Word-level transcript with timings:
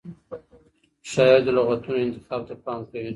شاعر 1.11 1.39
د 1.45 1.49
لغتونو 1.57 1.99
انتخاب 2.05 2.41
ته 2.47 2.53
پام 2.63 2.79
کوي. 2.89 3.09